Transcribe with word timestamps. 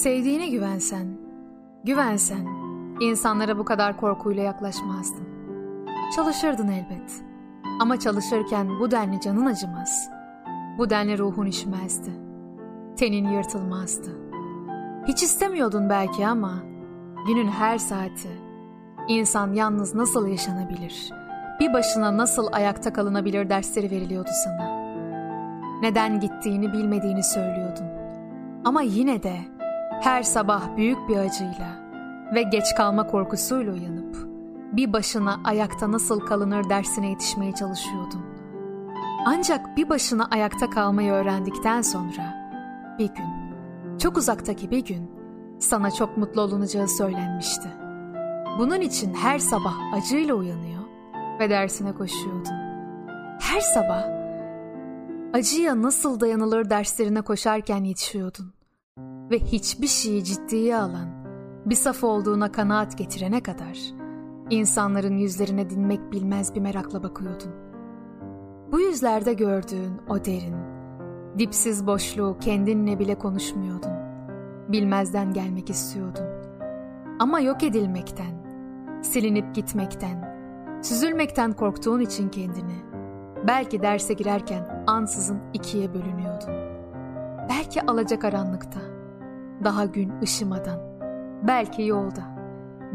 Sevdiğine 0.00 0.48
güvensen, 0.48 1.06
güvensen, 1.84 2.46
insanlara 3.00 3.58
bu 3.58 3.64
kadar 3.64 3.96
korkuyla 3.96 4.42
yaklaşmazdın. 4.42 5.28
Çalışırdın 6.16 6.68
elbet. 6.68 7.22
Ama 7.80 7.98
çalışırken 7.98 8.68
bu 8.80 8.90
denli 8.90 9.20
canın 9.20 9.46
acımaz. 9.46 10.10
Bu 10.78 10.90
denli 10.90 11.18
ruhun 11.18 11.46
işmezdi. 11.46 12.10
Tenin 12.96 13.28
yırtılmazdı. 13.28 14.10
Hiç 15.08 15.22
istemiyordun 15.22 15.90
belki 15.90 16.26
ama 16.26 16.54
günün 17.26 17.48
her 17.48 17.78
saati 17.78 18.28
insan 19.08 19.52
yalnız 19.52 19.94
nasıl 19.94 20.26
yaşanabilir, 20.26 21.10
bir 21.60 21.72
başına 21.72 22.16
nasıl 22.16 22.48
ayakta 22.52 22.92
kalınabilir 22.92 23.50
dersleri 23.50 23.90
veriliyordu 23.90 24.30
sana. 24.44 24.70
Neden 25.82 26.20
gittiğini 26.20 26.72
bilmediğini 26.72 27.24
söylüyordun. 27.24 27.86
Ama 28.64 28.82
yine 28.82 29.22
de 29.22 29.59
her 30.00 30.22
sabah 30.22 30.76
büyük 30.76 31.08
bir 31.08 31.16
acıyla 31.16 31.90
ve 32.34 32.42
geç 32.42 32.64
kalma 32.76 33.06
korkusuyla 33.06 33.72
uyanıp 33.72 34.16
bir 34.72 34.92
başına 34.92 35.40
ayakta 35.44 35.92
nasıl 35.92 36.20
kalınır 36.20 36.70
dersine 36.70 37.08
yetişmeye 37.08 37.52
çalışıyordun. 37.52 38.24
Ancak 39.26 39.76
bir 39.76 39.88
başına 39.88 40.28
ayakta 40.30 40.70
kalmayı 40.70 41.12
öğrendikten 41.12 41.82
sonra 41.82 42.50
bir 42.98 43.08
gün, 43.08 43.26
çok 43.98 44.16
uzaktaki 44.16 44.70
bir 44.70 44.84
gün 44.84 45.10
sana 45.58 45.90
çok 45.90 46.16
mutlu 46.16 46.40
olunacağı 46.40 46.88
söylenmişti. 46.88 47.68
Bunun 48.58 48.80
için 48.80 49.14
her 49.14 49.38
sabah 49.38 49.74
acıyla 49.92 50.34
uyanıyor 50.34 50.82
ve 51.40 51.50
dersine 51.50 51.94
koşuyordun. 51.94 52.54
Her 53.40 53.60
sabah 53.60 54.04
acıya 55.32 55.82
nasıl 55.82 56.20
dayanılır 56.20 56.70
derslerine 56.70 57.20
koşarken 57.20 57.84
yetişiyordun 57.84 58.59
ve 59.30 59.38
hiçbir 59.38 59.86
şeyi 59.86 60.24
ciddiye 60.24 60.76
alan, 60.76 61.08
bir 61.66 61.74
saf 61.74 62.04
olduğuna 62.04 62.52
kanaat 62.52 62.98
getirene 62.98 63.42
kadar 63.42 63.78
insanların 64.50 65.16
yüzlerine 65.16 65.70
dinmek 65.70 66.12
bilmez 66.12 66.54
bir 66.54 66.60
merakla 66.60 67.02
bakıyordun. 67.02 67.50
Bu 68.72 68.80
yüzlerde 68.80 69.32
gördüğün 69.34 69.92
o 70.08 70.24
derin, 70.24 70.56
dipsiz 71.38 71.86
boşluğu 71.86 72.36
kendinle 72.40 72.98
bile 72.98 73.14
konuşmuyordun. 73.14 73.92
Bilmezden 74.68 75.32
gelmek 75.32 75.70
istiyordun. 75.70 76.24
Ama 77.18 77.40
yok 77.40 77.62
edilmekten, 77.62 78.34
silinip 79.02 79.54
gitmekten, 79.54 80.40
süzülmekten 80.82 81.52
korktuğun 81.52 82.00
için 82.00 82.28
kendini, 82.28 82.84
belki 83.48 83.82
derse 83.82 84.14
girerken 84.14 84.84
ansızın 84.86 85.40
ikiye 85.54 85.94
bölünüyordun. 85.94 86.54
Belki 87.48 87.82
alacakaranlıkta, 87.82 88.80
daha 89.64 89.84
gün 89.84 90.12
ışımadan, 90.22 90.78
belki 91.42 91.82
yolda, 91.82 92.22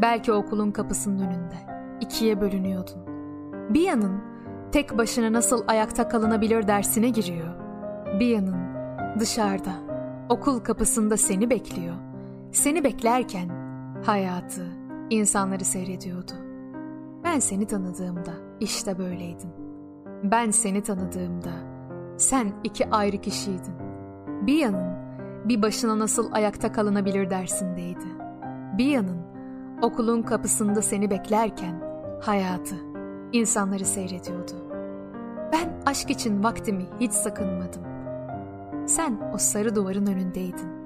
belki 0.02 0.32
okulun 0.32 0.70
kapısının 0.70 1.18
önünde 1.18 1.56
ikiye 2.00 2.40
bölünüyordun. 2.40 3.06
Bir 3.70 3.80
yanın 3.80 4.20
tek 4.72 4.98
başına 4.98 5.32
nasıl 5.32 5.64
ayakta 5.68 6.08
kalınabilir 6.08 6.68
dersine 6.68 7.08
giriyor. 7.08 7.54
Bir 8.20 8.26
yanın 8.26 8.56
dışarıda, 9.20 9.72
okul 10.28 10.60
kapısında 10.60 11.16
seni 11.16 11.50
bekliyor. 11.50 11.94
Seni 12.52 12.84
beklerken 12.84 13.48
hayatı, 14.06 14.66
insanları 15.10 15.64
seyrediyordu. 15.64 16.32
Ben 17.24 17.38
seni 17.38 17.66
tanıdığımda 17.66 18.32
işte 18.60 18.98
böyleydin. 18.98 19.50
Ben 20.22 20.50
seni 20.50 20.82
tanıdığımda 20.82 21.50
sen 22.16 22.52
iki 22.64 22.90
ayrı 22.90 23.16
kişiydin. 23.16 23.74
Bir 24.46 24.58
yanın 24.58 24.95
bir 25.48 25.62
başına 25.62 25.98
nasıl 25.98 26.32
ayakta 26.32 26.72
kalınabilir 26.72 27.30
dersindeydi. 27.30 28.06
Bir 28.78 28.84
yanın 28.84 29.18
okulun 29.82 30.22
kapısında 30.22 30.82
seni 30.82 31.10
beklerken 31.10 31.82
hayatı, 32.22 32.76
insanları 33.32 33.84
seyrediyordu. 33.84 34.52
Ben 35.52 35.82
aşk 35.86 36.10
için 36.10 36.44
vaktimi 36.44 36.84
hiç 37.00 37.12
sakınmadım. 37.12 37.82
Sen 38.86 39.18
o 39.34 39.38
sarı 39.38 39.74
duvarın 39.74 40.06
önündeydin. 40.06 40.76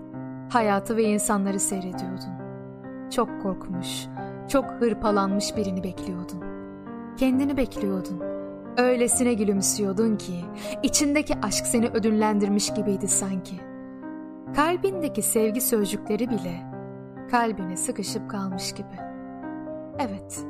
Hayatı 0.51 0.97
ve 0.97 1.03
insanları 1.03 1.61
seyrediyordun. 1.61 2.41
Çok 3.11 3.43
korkmuş, 3.43 4.07
çok 4.49 4.65
hırpalanmış 4.65 5.57
birini 5.57 5.85
bekliyordun. 5.85 6.45
Kendini 7.17 7.57
bekliyordun. 7.57 8.21
Öylesine 8.77 9.35
gülümsüyordun 9.35 10.17
ki 10.17 10.45
içindeki 10.83 11.35
aşk 11.43 11.67
seni 11.67 11.89
ödünlendirmiş 11.89 12.75
gibiydi 12.75 13.09
sanki. 13.09 13.70
Kalbindeki 14.57 15.23
sevgi 15.23 15.61
sözcükleri 15.61 16.31
bile 16.31 16.71
kalbine 17.31 17.77
sıkışıp 17.77 18.31
kalmış 18.31 18.73
gibi. 18.73 18.99
Evet, 19.99 20.45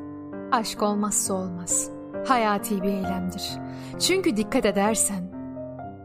aşk 0.52 0.82
olmazsa 0.82 1.34
olmaz. 1.34 1.90
Hayati 2.26 2.82
bir 2.82 2.88
eylemdir. 2.88 3.50
Çünkü 3.98 4.36
dikkat 4.36 4.64
edersen 4.66 5.30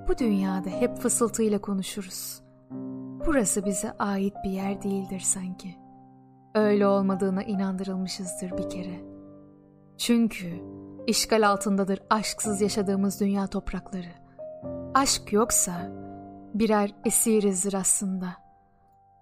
bu 0.07 0.17
dünyada 0.17 0.69
hep 0.69 0.97
fısıltıyla 0.97 1.61
konuşuruz. 1.61 2.41
Burası 3.25 3.65
bize 3.65 3.91
ait 3.91 4.33
bir 4.43 4.49
yer 4.49 4.81
değildir 4.81 5.19
sanki. 5.19 5.75
Öyle 6.55 6.87
olmadığına 6.87 7.43
inandırılmışızdır 7.43 8.57
bir 8.57 8.69
kere. 8.69 8.99
Çünkü 9.97 10.47
işgal 11.07 11.49
altındadır 11.49 11.99
aşksız 12.09 12.61
yaşadığımız 12.61 13.21
dünya 13.21 13.47
toprakları. 13.47 14.11
Aşk 14.93 15.33
yoksa 15.33 16.04
birer 16.59 16.95
esirizdir 17.05 17.73
aslında. 17.73 18.27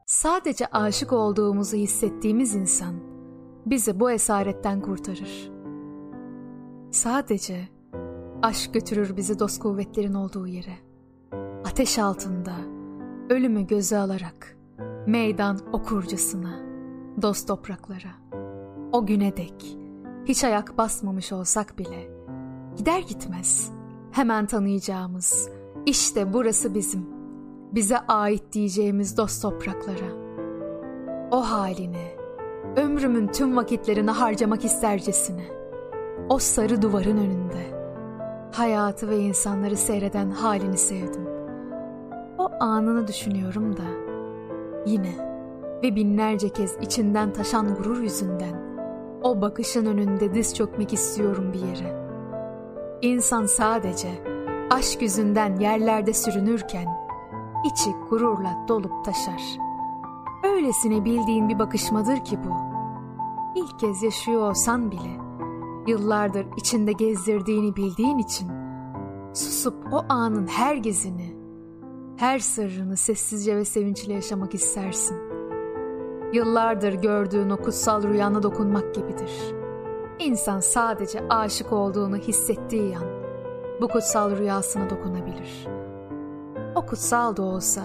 Sadece 0.06 0.68
aşık 0.68 1.14
olduğumuzu 1.14 1.78
hissettiğimiz 1.78 2.56
insan 2.56 2.96
bizi 3.66 4.00
bu 4.00 4.12
esaretten 4.12 4.82
kurtarır. 4.82 5.52
Sadece 6.92 7.70
aşk 8.42 8.74
götürür 8.74 9.18
bizi 9.18 9.40
dost 9.40 9.60
kuvvetlerin 9.60 10.14
olduğu 10.14 10.48
yere. 10.48 10.78
Ateş 11.66 12.00
altında 12.00 12.54
ölümü 13.30 13.68
göze 13.68 13.98
alarak 13.98 14.58
meydan 15.08 15.60
okurcasına 15.74 16.60
dost 17.22 17.48
topraklara. 17.48 18.12
O 18.92 19.06
güne 19.06 19.38
dek 19.38 19.78
hiç 20.26 20.44
ayak 20.44 20.78
basmamış 20.78 21.32
olsak 21.32 21.80
bile 21.80 22.12
gider 22.78 23.00
gitmez 23.00 23.72
hemen 24.12 24.46
tanıyacağımız 24.46 25.50
işte 25.86 26.34
burası 26.34 26.76
bizim 26.76 27.13
bize 27.76 28.00
ait 28.00 28.44
diyeceğimiz 28.54 29.18
dost 29.18 29.42
topraklara. 29.42 30.24
O 31.32 31.42
haline, 31.42 32.16
ömrümün 32.76 33.28
tüm 33.28 33.58
vakitlerini 33.58 34.12
harcamak 34.12 34.66
istercesine, 34.66 35.46
o 36.30 36.40
sarı 36.40 36.82
duvarın 36.82 37.18
önünde, 37.18 37.84
hayatı 38.52 39.10
ve 39.10 39.18
insanları 39.18 39.78
seyreden 39.78 40.32
halini 40.32 40.78
sevdim. 40.78 41.28
O 42.38 42.50
anını 42.60 43.08
düşünüyorum 43.08 43.78
da, 43.78 43.86
yine 44.86 45.34
ve 45.84 45.96
binlerce 45.96 46.50
kez 46.50 46.78
içinden 46.82 47.34
taşan 47.34 47.76
gurur 47.76 48.02
yüzünden, 48.02 48.64
o 49.24 49.42
bakışın 49.42 49.86
önünde 49.86 50.34
diz 50.34 50.56
çökmek 50.56 50.94
istiyorum 50.94 51.54
bir 51.54 51.60
yere. 51.60 52.04
İnsan 53.02 53.46
sadece 53.46 54.10
aşk 54.70 55.02
yüzünden 55.02 55.56
yerlerde 55.56 56.14
sürünürken, 56.14 57.03
içi 57.64 57.96
gururla 58.10 58.66
dolup 58.68 59.06
taşar. 59.06 59.58
Öylesine 60.44 61.06
bildiğin 61.06 61.50
bir 61.50 61.60
bakışmadır 61.60 62.18
ki 62.18 62.40
bu. 62.44 62.54
İlk 63.56 63.80
kez 63.80 64.04
yaşıyor 64.04 64.50
olsan 64.50 64.92
bile, 64.92 65.18
yıllardır 65.88 66.48
içinde 66.58 66.92
gezdirdiğini 66.92 67.76
bildiğin 67.76 68.18
için, 68.18 68.52
susup 69.34 69.94
o 69.94 70.06
anın 70.10 70.48
her 70.48 70.76
gezini, 70.76 71.36
her 72.18 72.40
sırrını 72.40 72.98
sessizce 72.98 73.58
ve 73.58 73.66
sevinçle 73.66 74.14
yaşamak 74.14 74.54
istersin. 74.54 75.18
Yıllardır 76.34 76.94
gördüğün 76.94 77.50
o 77.50 77.58
kutsal 77.58 78.04
rüyana 78.04 78.44
dokunmak 78.44 78.96
gibidir. 78.96 79.32
İnsan 80.20 80.60
sadece 80.60 81.28
aşık 81.30 81.74
olduğunu 81.74 82.18
hissettiği 82.18 82.98
an, 82.98 83.06
bu 83.82 83.88
kutsal 83.88 84.38
rüyasına 84.38 84.90
dokunabilir.'' 84.90 85.83
Kutsal 86.88 87.36
da 87.38 87.42
olsa 87.42 87.82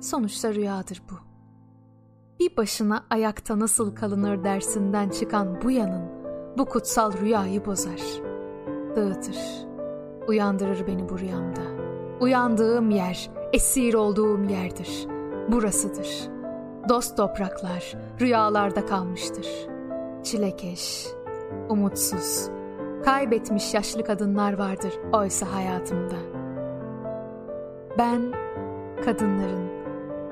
sonuçta 0.00 0.54
rüyadır 0.54 1.02
bu. 1.10 1.14
Bir 2.40 2.56
başına 2.56 3.04
ayakta 3.10 3.58
nasıl 3.58 3.94
kalınır 3.94 4.44
dersinden 4.44 5.08
çıkan 5.08 5.62
bu 5.62 5.70
yanın 5.70 6.02
bu 6.58 6.64
kutsal 6.64 7.12
rüyayı 7.12 7.66
bozar. 7.66 8.00
Dağıtır, 8.96 9.36
uyandırır 10.28 10.86
beni 10.86 11.08
bu 11.08 11.18
rüyamda. 11.18 11.60
Uyandığım 12.20 12.90
yer, 12.90 13.30
esir 13.52 13.94
olduğum 13.94 14.44
yerdir. 14.44 15.06
Burasıdır. 15.48 16.28
Dost 16.88 17.16
topraklar 17.16 17.96
rüyalarda 18.20 18.86
kalmıştır. 18.86 19.46
Çilekeş, 20.22 21.06
umutsuz, 21.68 22.48
kaybetmiş 23.04 23.74
yaşlı 23.74 24.04
kadınlar 24.04 24.52
vardır 24.52 24.92
oysa 25.12 25.54
hayatımda.'' 25.54 26.41
Ben 27.98 28.32
kadınların, 29.04 29.70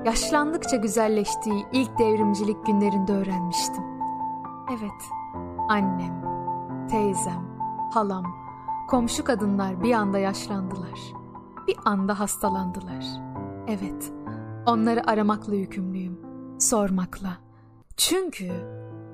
yaşlandıkça 0.05 0.77
güzelleştiği 0.77 1.65
ilk 1.71 1.99
devrimcilik 1.99 2.65
günlerinde 2.65 3.13
öğrenmiştim. 3.13 3.83
Evet, 4.69 5.03
annem, 5.69 6.21
teyzem, 6.89 7.57
halam, 7.93 8.25
komşu 8.87 9.23
kadınlar 9.23 9.83
bir 9.83 9.93
anda 9.93 10.19
yaşlandılar. 10.19 10.99
Bir 11.67 11.75
anda 11.85 12.19
hastalandılar. 12.19 13.05
Evet, 13.67 14.11
onları 14.65 15.09
aramakla 15.09 15.55
yükümlüyüm, 15.55 16.19
sormakla. 16.59 17.37
Çünkü 17.97 18.51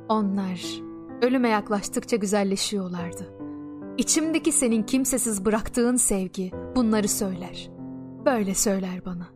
onlar 0.10 0.82
ölüme 1.22 1.50
yaklaştıkça 1.50 2.16
güzelleşiyorlardı. 2.16 3.34
İçimdeki 3.98 4.52
senin 4.52 4.84
kimsesiz 4.84 5.46
bıraktığın 5.46 5.96
sevgi 5.96 6.52
bunları 6.76 7.08
söyler. 7.08 7.77
Böyle 8.28 8.56
söyler 8.56 9.06
bana. 9.06 9.28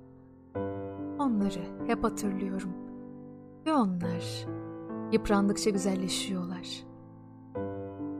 Onları 1.19 1.87
hep 1.87 2.03
hatırlıyorum. 2.03 2.69
Ve 3.65 3.73
onlar 3.73 4.47
yıprandıkça 5.11 5.69
güzelleşiyorlar. 5.69 6.83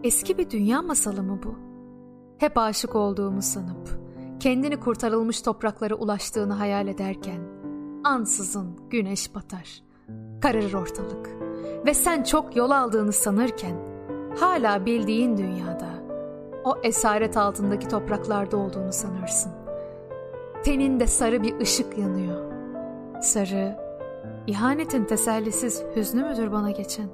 Eski 0.04 0.38
bir 0.38 0.50
dünya 0.50 0.82
masalı 0.82 1.24
mı 1.24 1.40
bu? 1.44 1.56
Hep 2.38 2.58
aşık 2.58 2.96
olduğumu 2.96 3.42
sanıp, 3.42 4.00
kendini 4.40 4.80
kurtarılmış 4.80 5.42
topraklara 5.42 5.96
ulaştığını 5.96 6.54
hayal 6.54 6.88
ederken, 6.88 7.42
ansızın 8.04 8.90
güneş 8.90 9.36
batar, 9.36 9.84
kararır 10.42 10.74
ortalık 10.74 11.30
ve 11.86 11.94
sen 11.94 12.24
çok 12.24 12.56
yol 12.56 12.72
aldığını 12.72 13.14
sanırken, 13.14 13.76
hala 14.40 14.86
bildiğin 14.86 15.38
dünyada, 15.38 15.90
o 16.64 16.76
esaret 16.84 17.38
altındaki 17.38 17.88
topraklarda 17.88 18.58
olduğunu 18.58 18.94
sanırsın. 18.94 19.61
Teninde 20.64 21.08
sarı 21.08 21.44
bir 21.44 21.60
ışık 21.60 21.98
yanıyor. 21.98 22.52
Sarı, 23.22 23.78
ihanetin 24.48 25.06
tesellisiz 25.06 25.84
hüznü 25.96 26.24
müdür 26.24 26.52
bana 26.52 26.72
geçen? 26.72 27.08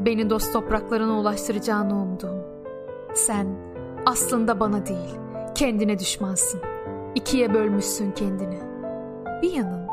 Beni 0.00 0.30
dost 0.30 0.52
topraklarına 0.52 1.20
ulaştıracağını 1.20 2.02
umduğum. 2.02 2.42
Sen 3.14 3.46
aslında 4.06 4.60
bana 4.60 4.86
değil, 4.86 5.14
kendine 5.54 5.98
düşmansın. 5.98 6.60
İkiye 7.14 7.54
bölmüşsün 7.54 8.12
kendini. 8.12 8.58
Bir 9.42 9.52
yanın 9.52 9.88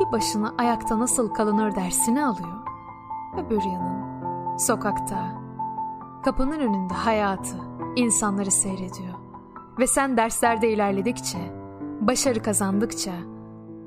bir 0.00 0.12
başına 0.12 0.54
ayakta 0.58 0.98
nasıl 0.98 1.34
kalınır 1.34 1.76
dersini 1.76 2.24
alıyor. 2.24 2.58
Öbür 3.36 3.62
yanın 3.62 4.56
sokakta, 4.56 5.42
kapının 6.24 6.60
önünde 6.60 6.94
hayatı, 6.94 7.56
insanları 7.96 8.50
seyrediyor. 8.50 9.14
Ve 9.78 9.86
sen 9.86 10.16
derslerde 10.16 10.70
ilerledikçe, 10.70 11.38
başarı 12.08 12.42
kazandıkça, 12.42 13.12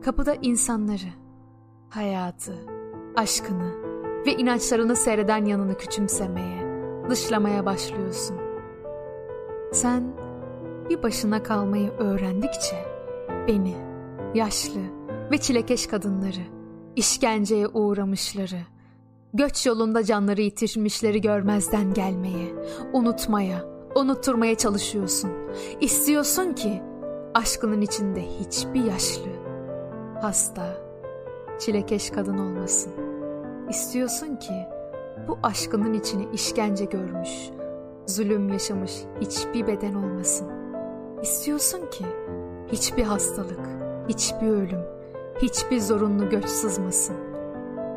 kapıda 0.03 0.35
insanları, 0.41 1.09
hayatı, 1.89 2.53
aşkını 3.15 3.71
ve 4.25 4.33
inançlarını 4.33 4.95
seyreden 4.95 5.45
yanını 5.45 5.77
küçümsemeye, 5.77 6.65
dışlamaya 7.09 7.65
başlıyorsun. 7.65 8.37
Sen 9.73 10.03
bir 10.89 11.03
başına 11.03 11.43
kalmayı 11.43 11.91
öğrendikçe 11.91 12.85
beni, 13.47 13.75
yaşlı 14.35 14.81
ve 15.31 15.37
çilekeş 15.37 15.87
kadınları, 15.87 16.43
işkenceye 16.95 17.67
uğramışları, 17.67 18.59
göç 19.33 19.65
yolunda 19.65 20.03
canları 20.03 20.41
yitirmişleri 20.41 21.21
görmezden 21.21 21.93
gelmeye, 21.93 22.55
unutmaya, 22.93 23.65
unutturmaya 23.95 24.55
çalışıyorsun. 24.55 25.31
İstiyorsun 25.79 26.53
ki 26.53 26.81
aşkının 27.33 27.81
içinde 27.81 28.21
hiçbir 28.21 28.83
yaşlı, 28.83 29.31
hasta, 30.21 30.77
çilekeş 31.59 32.09
kadın 32.09 32.37
olmasın. 32.37 32.93
İstiyorsun 33.69 34.35
ki 34.35 34.53
bu 35.27 35.37
aşkının 35.43 35.93
içine 35.93 36.25
işkence 36.33 36.85
görmüş, 36.85 37.49
zulüm 38.07 38.49
yaşamış 38.49 38.91
hiçbir 39.21 39.67
beden 39.67 39.93
olmasın. 39.93 40.47
İstiyorsun 41.21 41.89
ki 41.89 42.05
hiçbir 42.71 43.03
hastalık, 43.03 43.69
hiçbir 44.09 44.47
ölüm, 44.47 44.81
hiçbir 45.41 45.79
zorunlu 45.79 46.29
göç 46.29 46.45
sızmasın. 46.45 47.15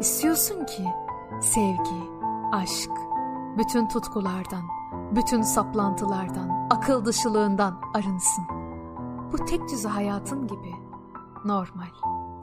İstiyorsun 0.00 0.64
ki 0.64 0.84
sevgi, 1.40 2.10
aşk, 2.52 2.90
bütün 3.58 3.88
tutkulardan, 3.88 4.62
bütün 5.16 5.42
saplantılardan, 5.42 6.68
akıl 6.70 7.04
dışılığından 7.04 7.80
arınsın. 7.94 8.53
Bu 9.34 9.44
tek 9.44 9.68
düze 9.68 9.88
hayatın 9.88 10.46
gibi 10.46 10.72
normal, 11.44 11.88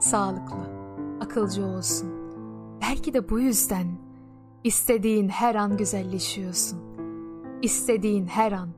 sağlıklı, 0.00 0.70
akılcı 1.20 1.66
olsun. 1.66 2.08
Belki 2.80 3.14
de 3.14 3.28
bu 3.30 3.40
yüzden 3.40 3.86
istediğin 4.64 5.28
her 5.28 5.54
an 5.54 5.76
güzelleşiyorsun. 5.76 6.78
İstediğin 7.62 8.26
her 8.26 8.52
an 8.52 8.68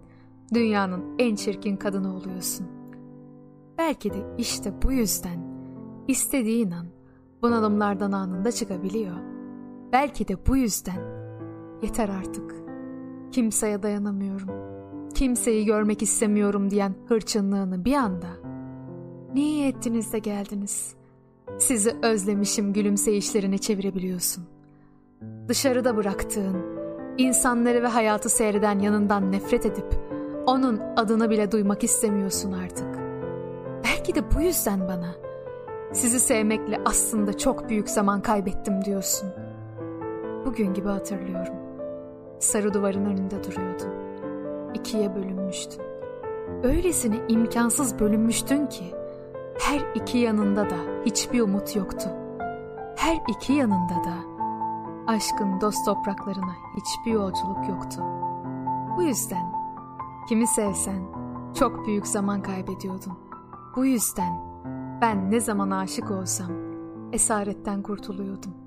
dünyanın 0.55 1.05
en 1.19 1.35
çirkin 1.35 1.77
kadını 1.77 2.17
oluyorsun. 2.17 2.67
Belki 3.79 4.13
de 4.13 4.35
işte 4.39 4.83
bu 4.83 4.93
yüzden 4.93 5.39
istediğin 6.09 6.71
an 6.71 6.87
bunalımlardan 7.43 8.13
anında 8.13 8.53
çıkabiliyor. 8.53 9.17
Belki 9.93 10.29
de 10.29 10.47
bu 10.47 10.57
yüzden 10.57 11.01
yeter 11.83 12.09
artık. 12.09 12.55
Kimseye 13.33 13.83
dayanamıyorum. 13.83 14.74
Kimseyi 15.15 15.65
görmek 15.65 16.03
istemiyorum 16.03 16.71
diyen 16.71 16.95
hırçınlığını 17.09 17.85
bir 17.85 17.95
anda. 17.95 18.27
Niye 19.35 19.69
ettiniz 19.69 20.13
de 20.13 20.19
geldiniz? 20.19 20.95
Sizi 21.59 21.97
özlemişim 22.03 22.73
gülümseyişlerine 22.73 23.59
çevirebiliyorsun. 23.59 24.45
Dışarıda 25.49 25.97
bıraktığın, 25.97 26.57
insanları 27.19 27.83
ve 27.83 27.87
hayatı 27.87 28.29
seyreden 28.29 28.79
yanından 28.79 29.33
nefret 29.33 29.67
edip 29.67 30.01
onun 30.47 30.81
adını 30.97 31.31
bile 31.31 31.53
duymak 31.53 31.85
istemiyorsun 31.85 32.53
artık. 32.53 32.99
Belki 33.85 34.15
de 34.15 34.35
bu 34.37 34.41
yüzden 34.41 34.81
bana 34.89 35.15
sizi 35.93 36.21
sevmekle 36.21 36.81
aslında 36.85 37.39
çok 37.39 37.69
büyük 37.69 37.91
zaman 37.91 38.23
kaybettim 38.23 38.85
diyorsun. 38.85 39.29
Bugün 40.47 40.75
gibi 40.75 40.89
hatırlıyorum. 40.89 41.55
Sarı 42.39 42.75
duvarın 42.75 43.05
önünde 43.05 43.45
duruyordun. 43.45 44.14
İkiye 44.75 45.15
bölünmüştün. 45.15 45.83
Öylesine 46.63 47.17
imkansız 47.29 47.99
bölünmüştün 47.99 48.67
ki 48.67 48.85
her 49.61 49.81
iki 49.95 50.19
yanında 50.19 50.71
da 50.71 50.77
hiçbir 51.07 51.41
umut 51.41 51.77
yoktu. 51.77 52.09
Her 52.97 53.23
iki 53.29 53.53
yanında 53.53 53.95
da 54.05 54.15
aşkın 55.07 55.61
dost 55.61 55.85
topraklarına 55.85 56.55
hiçbir 56.77 57.13
yolculuk 57.13 57.69
yoktu. 57.69 58.03
Bu 58.97 59.03
yüzden 59.03 59.53
kimi 60.29 60.47
sevsen 60.47 61.03
çok 61.55 61.87
büyük 61.87 62.07
zaman 62.07 62.43
kaybediyordun. 62.43 63.19
Bu 63.77 63.87
yüzden 63.87 64.41
ben 65.01 65.31
ne 65.31 65.41
zaman 65.41 65.71
aşık 65.71 66.11
olsam 66.11 66.51
esaretten 67.13 67.83
kurtuluyordum. 67.83 68.64